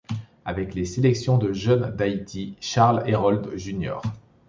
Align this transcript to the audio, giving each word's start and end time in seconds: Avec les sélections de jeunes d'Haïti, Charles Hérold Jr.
Avec 0.45 0.73
les 0.73 0.85
sélections 0.85 1.37
de 1.37 1.53
jeunes 1.53 1.95
d'Haïti, 1.95 2.55
Charles 2.59 3.03
Hérold 3.07 3.55
Jr. 3.55 3.97